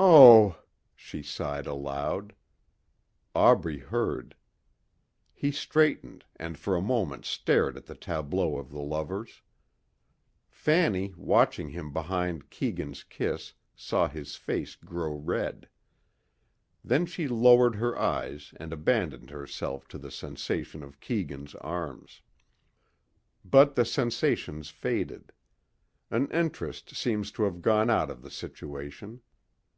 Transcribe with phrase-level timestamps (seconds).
[0.00, 0.56] "Oh,"
[0.94, 2.32] she sighed aloud.
[3.34, 4.36] Aubrey heard.
[5.34, 9.42] He straightened and for a moment stared at the tableau of the lovers.
[10.48, 15.68] Fanny watching him behind Keegan's kiss saw his face grow red.
[16.84, 22.20] Then she lowered her eyes and abandoned herself to the sensation of Keegan's arms.
[23.44, 25.32] But the sensations faded.
[26.08, 29.22] An interest seemed to have gone out of the situation.